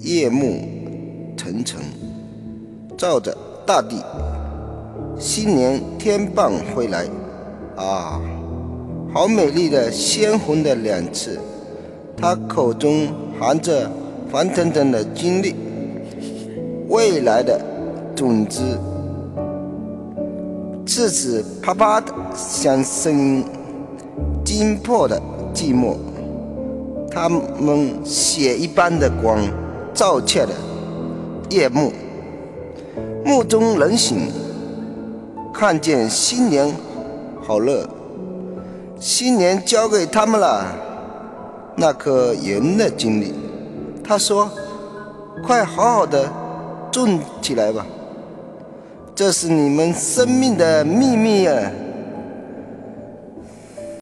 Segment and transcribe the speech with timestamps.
[0.00, 0.60] 夜幕
[1.36, 1.80] 沉沉，
[2.96, 3.96] 照着大地。
[5.18, 7.06] 新年天棒回来，
[7.76, 8.20] 啊，
[9.12, 11.38] 好美丽的鲜红的两翅。
[12.16, 13.90] 他口中含着
[14.30, 15.54] 黄腾腾的精力，
[16.88, 17.58] 未来的
[18.14, 18.60] 种子，
[20.86, 23.44] 刺刺啪啪的响声音，
[24.44, 25.20] 惊破的
[25.54, 25.94] 寂寞。
[27.10, 29.38] 他们血一般的光，
[29.96, 30.50] 照切了
[31.48, 31.90] 夜幕，
[33.24, 34.28] 目中人醒，
[35.54, 36.70] 看见新年
[37.42, 37.88] 好乐，
[39.00, 40.66] 新年交给他们了，
[41.76, 43.32] 那颗盐的精力。
[44.04, 44.50] 他说
[45.42, 46.30] ：“快好好的
[46.92, 47.86] 种起来吧，
[49.14, 51.70] 这是你们生命的秘密啊！”